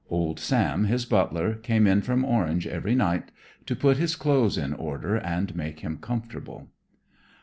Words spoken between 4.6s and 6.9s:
order and make him comfortable.